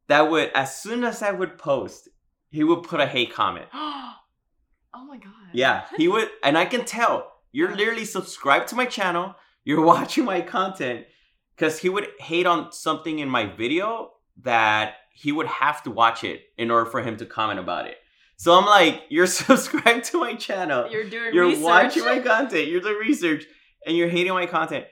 that 0.08 0.28
would, 0.30 0.50
as 0.54 0.76
soon 0.82 1.04
as 1.04 1.22
I 1.22 1.30
would 1.30 1.56
post, 1.58 2.08
he 2.50 2.64
would 2.64 2.82
put 2.82 3.00
a 3.00 3.06
hate 3.06 3.32
comment. 3.32 3.66
oh 3.74 4.14
my 5.06 5.16
god. 5.18 5.32
Yeah, 5.52 5.84
he 5.96 6.08
would, 6.08 6.28
and 6.44 6.58
I 6.58 6.64
can 6.64 6.84
tell 6.84 7.32
you're 7.52 7.74
literally 7.74 8.04
subscribed 8.04 8.68
to 8.68 8.76
my 8.76 8.86
channel. 8.86 9.34
You're 9.64 9.84
watching 9.84 10.24
my 10.24 10.40
content 10.40 11.06
because 11.56 11.78
he 11.78 11.88
would 11.88 12.08
hate 12.18 12.46
on 12.46 12.72
something 12.72 13.18
in 13.18 13.28
my 13.28 13.46
video 13.46 14.12
that 14.42 14.94
he 15.12 15.32
would 15.32 15.46
have 15.46 15.82
to 15.82 15.90
watch 15.90 16.24
it 16.24 16.42
in 16.56 16.70
order 16.70 16.88
for 16.90 17.02
him 17.02 17.16
to 17.18 17.26
comment 17.26 17.58
about 17.58 17.86
it. 17.86 17.96
So 18.36 18.54
I'm 18.58 18.64
like, 18.64 19.02
you're 19.10 19.26
subscribed 19.26 20.04
to 20.06 20.18
my 20.20 20.34
channel. 20.34 20.90
You're 20.90 21.04
doing 21.04 21.34
You're 21.34 21.46
research. 21.46 21.62
watching 21.62 22.04
my 22.04 22.20
content. 22.20 22.68
You're 22.68 22.80
doing 22.80 22.96
research, 22.98 23.44
and 23.86 23.96
you're 23.96 24.08
hating 24.08 24.32
my 24.32 24.46
content. 24.46 24.86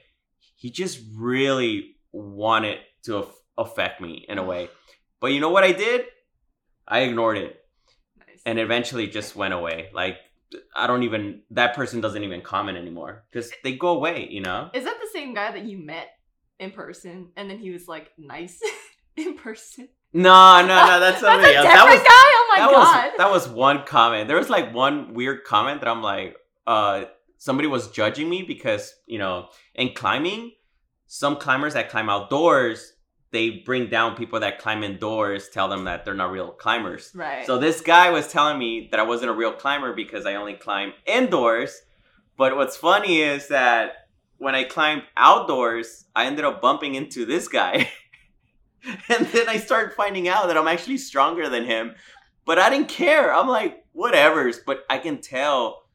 He 0.57 0.71
just 0.71 1.01
really 1.17 1.97
wanted 2.13 2.79
to 3.05 3.19
aff- 3.19 3.41
affect 3.57 4.01
me 4.03 4.27
in 4.29 4.37
a 4.39 4.43
way. 4.45 4.69
But 5.21 5.29
you 5.29 5.41
know 5.41 5.49
what 5.51 5.65
I 5.65 5.73
did? 5.73 6.05
I 6.89 7.01
ignored 7.01 7.37
it 7.39 7.61
Nice. 8.19 8.41
and 8.47 8.59
eventually 8.59 9.07
just 9.07 9.37
went 9.37 9.55
away. 9.55 9.91
Like 9.93 10.17
I 10.75 10.87
don't 10.87 11.03
even 11.03 11.43
that 11.51 11.75
person 11.77 12.01
doesn't 12.01 12.25
even 12.25 12.41
comment 12.41 12.79
anymore 12.79 13.25
because 13.31 13.51
they 13.63 13.77
go 13.77 13.89
away. 13.89 14.27
You 14.31 14.41
know? 14.41 14.71
Is 14.73 14.85
that 14.85 14.97
the 15.01 15.09
same 15.13 15.35
guy 15.35 15.53
that 15.53 15.65
you 15.65 15.79
met 15.79 16.09
in 16.59 16.71
person 16.71 17.29
and 17.37 17.51
then 17.51 17.59
he 17.59 17.71
was 17.71 17.87
like 17.87 18.11
nice 18.17 18.59
in 19.17 19.35
person? 19.37 19.89
No, 20.15 20.63
no, 20.63 20.67
no. 20.67 21.01
That's 21.01 21.21
That's 21.21 21.21
somebody 21.21 21.53
a 21.53 21.59
else. 21.59 21.67
That 21.67 21.85
was 21.85 22.01
guy. 22.01 22.09
Oh 22.09 22.55
my 22.57 22.61
that 22.61 22.71
god. 22.71 23.05
was 23.05 23.13
that 23.19 23.31
was 23.31 23.49
one 23.49 23.85
comment. 23.85 24.27
There 24.29 24.39
was 24.39 24.49
like 24.49 24.73
one 24.75 25.13
weird 25.13 25.45
comment 25.45 25.81
that 25.81 25.89
I'm 25.89 26.03
like, 26.03 26.35
uh, 26.67 27.05
somebody 27.37 27.69
was 27.69 27.89
judging 27.91 28.29
me 28.31 28.43
because 28.43 28.95
you 29.07 29.19
know 29.19 29.49
in 29.75 29.93
climbing, 29.93 30.53
some 31.07 31.37
climbers 31.37 31.75
that 31.75 31.91
climb 31.91 32.09
outdoors. 32.09 32.95
They 33.31 33.51
bring 33.51 33.91
down 33.91 34.17
people 34.17 34.41
that 34.41 34.59
climb 34.59 34.83
indoors, 34.83 35.51
tell 35.51 35.69
them 35.69 35.85
that 35.85 36.05
they're 36.05 36.15
not 36.15 36.31
real 36.31 36.51
climbers. 36.51 37.13
right. 37.15 37.45
So 37.45 37.59
this 37.59 37.81
guy 37.81 38.11
was 38.11 38.29
telling 38.29 38.59
me 38.59 38.89
that 38.91 38.99
I 38.99 39.03
wasn't 39.03 39.31
a 39.31 39.35
real 39.35 39.53
climber 39.53 39.93
because 39.93 40.25
I 40.25 40.35
only 40.35 40.55
climb 40.55 40.95
indoors. 41.07 41.83
But 42.39 42.57
what's 42.57 42.77
funny 42.77 43.21
is 43.21 43.49
that 43.49 44.09
when 44.39 44.55
I 44.55 44.65
climbed 44.65 45.03
outdoors, 45.17 46.07
I 46.17 46.27
ended 46.27 46.45
up 46.45 46.63
bumping 46.63 46.95
into 46.95 47.27
this 47.27 47.49
guy. 47.49 47.91
and 49.09 49.27
then 49.27 49.49
I 49.49 49.59
started 49.59 49.95
finding 49.95 50.29
out 50.29 50.47
that 50.47 50.57
I'm 50.57 50.69
actually 50.69 50.99
stronger 50.99 51.49
than 51.49 51.65
him. 51.65 51.95
But 52.47 52.59
I 52.59 52.71
didn't 52.71 52.89
care. 52.89 53.35
I'm 53.35 53.49
like, 53.49 53.85
whatever's. 53.93 54.61
But 54.65 54.85
I 54.89 54.99
can 54.99 55.21
tell 55.21 55.89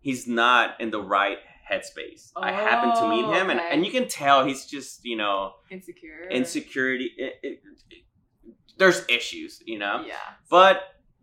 he's 0.00 0.26
not 0.26 0.80
in 0.80 0.90
the 0.90 1.00
right 1.00 1.38
headspace. 1.70 2.30
I 2.36 2.52
happened 2.52 2.94
to 2.96 3.08
meet 3.08 3.24
Oh, 3.24 3.32
him, 3.32 3.50
and, 3.50 3.60
okay. 3.60 3.68
and 3.72 3.84
you 3.84 3.92
can 3.92 4.08
tell 4.08 4.44
he's 4.46 4.64
just, 4.66 5.04
you 5.04 5.16
know, 5.16 5.52
insecure. 5.70 6.28
insecurity. 6.30 7.10
It, 7.16 7.34
it, 7.42 7.60
it- 7.90 8.04
there's 8.78 9.04
issues, 9.08 9.60
you 9.66 9.76
know? 9.76 10.04
Yeah. 10.06 10.14
But 10.48 10.80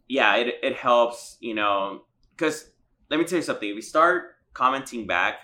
yeah, 0.09 0.35
it 0.35 0.55
it 0.61 0.75
helps, 0.75 1.37
you 1.39 1.53
know, 1.53 2.01
because 2.35 2.69
let 3.09 3.17
me 3.17 3.25
tell 3.25 3.37
you 3.37 3.43
something. 3.43 3.69
If 3.69 3.75
we 3.75 3.81
start 3.81 4.35
commenting 4.53 5.07
back, 5.07 5.35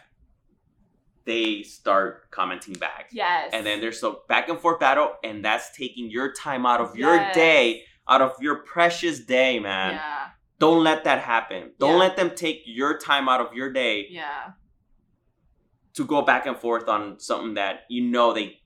they 1.25 1.63
start 1.63 2.29
commenting 2.31 2.74
back, 2.74 3.10
Yes. 3.12 3.51
and 3.53 3.65
then 3.65 3.79
there's 3.79 4.01
a 4.03 4.15
back 4.27 4.50
and 4.50 4.60
forth 4.60 4.79
battle, 4.79 5.13
and 5.24 5.46
that's 5.46 5.75
taking 5.77 6.10
your 6.10 6.34
time 6.34 6.65
out 6.65 6.81
of 6.81 6.98
your 6.98 7.17
day, 7.34 7.84
out 8.10 8.22
of 8.22 8.34
your 8.41 8.55
precious 8.63 9.20
day, 9.20 9.60
man. 9.60 9.93
Yeah. 9.93 10.27
Don't 10.60 10.84
let 10.84 11.03
that 11.05 11.20
happen. 11.20 11.72
Don't 11.79 11.91
Yeah. 11.91 11.98
let 12.08 12.17
them 12.17 12.31
take 12.36 12.63
your 12.65 12.98
time 12.98 13.29
out 13.29 13.39
of 13.39 13.53
your 13.53 13.72
day 13.72 14.08
Yeah. 14.10 14.51
To 15.93 16.05
go 16.05 16.21
back 16.21 16.45
and 16.45 16.57
forth 16.57 16.88
on 16.88 17.19
something 17.19 17.55
that 17.55 17.81
you 17.89 18.01
know 18.03 18.33
they 18.33 18.57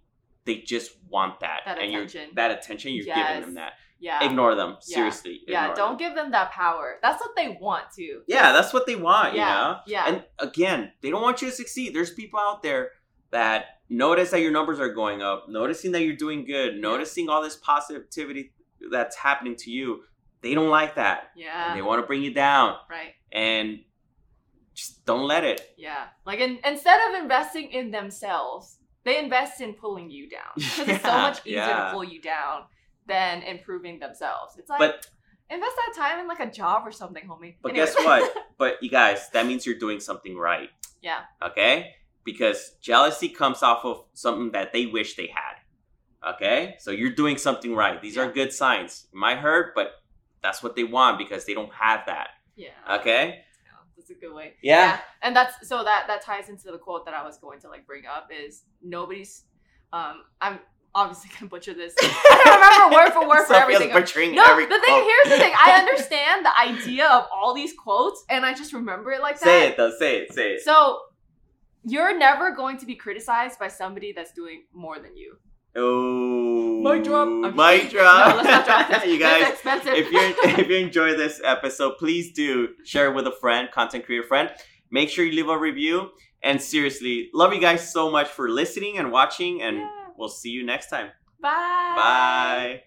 they 0.46 0.58
just 0.58 0.92
want 1.10 1.40
that, 1.40 1.62
That 1.66 1.80
and 1.80 1.94
attention. 1.94 2.22
you're 2.22 2.36
that 2.36 2.52
attention. 2.52 2.94
You're 2.94 3.06
giving 3.06 3.42
them 3.42 3.54
that. 3.56 3.74
Yeah. 4.00 4.24
Ignore 4.24 4.54
them. 4.56 4.72
Yeah. 4.86 4.96
Seriously. 4.96 5.40
yeah. 5.48 5.74
Don't 5.74 5.92
them. 5.92 5.98
give 5.98 6.14
them 6.16 6.32
that 6.32 6.52
power. 6.52 7.00
That's 7.02 7.20
what 7.22 7.36
they 7.36 7.58
want 7.60 7.86
to. 7.96 8.22
Yeah, 8.28 8.52
that's 8.52 8.72
what 8.74 8.86
they 8.86 8.96
want, 8.96 9.34
Yeah. 9.34 9.48
you 9.50 9.64
know? 9.74 9.80
Yeah. 9.88 10.06
And 10.08 10.24
again, 10.38 10.92
they 11.02 11.10
don't 11.10 11.22
want 11.24 11.42
you 11.42 11.50
to 11.50 11.56
succeed. 11.56 11.96
There's 11.96 12.12
people 12.12 12.40
out 12.40 12.62
there 12.62 12.92
that 13.32 13.66
notice 13.90 14.30
that 14.32 14.42
your 14.42 14.52
numbers 14.52 14.80
are 14.80 14.90
going 14.94 15.24
up, 15.24 15.46
noticing 15.50 15.94
that 15.94 16.04
you're 16.04 16.16
doing 16.16 16.46
good, 16.46 16.76
noticing 16.76 17.28
all 17.30 17.42
this 17.42 17.56
positivity 17.56 18.54
that's 18.92 19.16
happening 19.16 19.56
to 19.56 19.72
you. 19.72 20.04
They 20.42 20.54
don't 20.54 20.70
like 20.70 20.96
that. 20.96 21.32
yeah. 21.36 21.70
And 21.70 21.78
they 21.78 21.82
want 21.82 22.04
to 22.04 22.06
bring 22.06 22.22
you 22.22 22.34
down. 22.34 22.76
right. 22.90 23.14
And 23.32 23.80
just 24.76 25.06
don't 25.06 25.28
let 25.28 25.44
it. 25.44 25.74
Yeah. 25.78 26.06
Like 26.26 26.40
in, 26.40 26.60
instead 26.66 27.00
of 27.10 27.22
investing 27.22 27.72
in 27.72 27.92
themselves, 27.92 28.78
they 29.04 29.18
invest 29.18 29.62
in 29.62 29.74
pulling 29.74 30.10
you 30.12 30.30
down. 30.30 30.42
Because 30.56 30.88
it's 30.90 31.04
so 31.04 31.18
much 31.18 31.40
easier 31.46 31.60
yeah. 31.60 31.86
to 31.86 31.92
pull 31.94 32.04
you 32.04 32.22
down 32.22 32.64
than 33.08 33.42
improving 33.44 34.00
themselves. 34.00 34.58
It's 34.58 34.70
like 34.70 34.80
But 34.80 35.08
invest 35.50 35.76
that 35.76 35.94
time 35.96 36.20
in 36.20 36.28
like 36.28 36.40
a 36.40 36.52
job 36.52 36.84
or 36.86 36.92
something, 36.92 37.24
homie. 37.28 37.56
but 37.62 37.72
Anyways. 37.72 37.96
guess 37.96 38.06
what? 38.06 38.36
But 38.58 38.82
you 38.82 38.90
guys, 38.90 39.30
that 39.32 39.46
means 39.46 39.66
you're 39.66 39.78
doing 39.80 40.00
something 40.00 40.38
right. 40.38 40.70
yeah. 41.02 41.22
Okay? 41.42 41.94
Because 42.24 42.76
jealousy 42.82 43.30
comes 43.30 43.62
off 43.64 43.86
of 43.86 44.06
something 44.14 44.52
that 44.54 44.74
they 44.74 44.86
wish 44.88 45.16
they 45.16 45.28
had. 45.28 46.34
Okay? 46.36 46.76
So 46.80 46.90
you're 46.92 47.12
doing 47.14 47.38
something 47.38 47.76
right. 47.76 48.02
These 48.02 48.18
are 48.18 48.32
good 48.32 48.52
signs. 48.52 49.06
It 49.14 49.16
might 49.16 49.38
hurt, 49.38 49.76
but 49.76 49.92
that's 50.42 50.64
what 50.64 50.76
they 50.76 50.84
want 50.84 51.18
because 51.20 51.46
they 51.46 51.54
don't 51.54 51.72
have 51.74 52.06
that. 52.08 52.30
Yeah. 52.56 52.70
Okay? 53.00 53.42
Yeah, 54.10 54.12
That's 54.12 54.24
a 54.24 54.26
good 54.28 54.36
way. 54.36 54.54
Yeah. 54.62 55.00
And 55.22 55.36
that's 55.36 55.68
so 55.68 55.84
that 55.84 56.06
that 56.08 56.22
ties 56.24 56.50
into 56.50 56.72
the 56.72 56.78
quote 56.78 57.06
that 57.06 57.14
I 57.14 57.24
was 57.24 57.38
going 57.38 57.60
to 57.62 57.70
like 57.70 57.86
bring 57.88 58.06
up 58.06 58.30
is 58.32 58.64
nobody's 58.84 59.44
um 59.94 60.24
I'm 60.42 60.60
obviously 60.94 61.30
gonna 61.40 61.50
butcher 61.50 61.74
this. 61.74 61.94
I 62.02 62.42
don't 62.46 62.92
remember 62.92 62.96
word 62.96 63.14
for 63.14 63.28
word 63.30 63.46
for 63.46 63.54
everything. 63.56 63.92
butchering 63.92 64.36
No, 64.36 64.44
every 64.44 64.66
the 64.66 64.72
thing 64.80 64.82
quote. 64.86 65.04
here's 65.04 65.38
the 65.38 65.44
thing. 65.44 65.54
I 65.58 65.72
understand 65.80 66.46
the 66.46 66.60
idea 66.60 67.08
of 67.08 67.26
all 67.34 67.54
these 67.54 67.74
quotes 67.74 68.24
and 68.30 68.46
I 68.46 68.54
just 68.54 68.74
remember 68.74 69.12
it 69.12 69.22
like 69.22 69.40
that. 69.40 69.46
Say 69.46 69.68
it 69.68 69.78
though. 69.78 69.92
Say 69.98 70.18
it. 70.20 70.34
Say 70.34 70.54
it. 70.54 70.62
So 70.62 71.00
you're 71.84 72.18
never 72.18 72.52
going 72.52 72.78
to 72.80 72.86
be 72.86 72.96
criticized 72.96 73.60
by 73.60 73.68
somebody 73.68 74.12
that's 74.12 74.32
doing 74.34 74.64
more 74.74 74.98
than 75.00 75.16
you. 75.16 75.38
Oh. 75.76 76.82
Mic 76.82 77.04
drop. 77.04 77.28
I'm 77.28 77.56
Mic 77.56 77.90
drop. 77.90 78.30
No, 78.30 78.36
let's 78.42 78.48
not 78.48 78.66
drop 78.66 78.90
this. 79.04 79.06
you 79.14 79.20
guys, 79.20 79.50
expensive. 79.50 79.94
if 79.94 80.12
you 80.12 80.20
if 80.64 80.68
you 80.70 80.76
enjoy 80.78 81.16
this 81.16 81.42
episode, 81.44 81.98
please 81.98 82.32
do 82.32 82.70
share 82.84 83.08
it 83.12 83.16
with 83.16 83.28
a 83.28 83.32
friend, 83.32 83.70
content 83.72 84.06
creator 84.06 84.28
friend. 84.28 84.50
Make 84.92 85.10
sure 85.10 85.26
you 85.26 85.32
leave 85.34 85.50
a 85.50 85.58
review. 85.58 86.12
And 86.44 86.62
seriously, 86.62 87.30
love 87.34 87.54
you 87.54 87.60
guys 87.62 87.92
so 87.92 88.12
much 88.12 88.28
for 88.28 88.50
listening 88.50 89.00
and 89.00 89.12
watching, 89.12 89.64
and 89.64 89.78
Yeah. 89.78 89.90
we'll 90.16 90.30
see 90.30 90.50
you 90.52 90.64
next 90.64 90.90
time. 90.90 91.10
Bye. 91.42 91.94
Bye. 91.96 92.84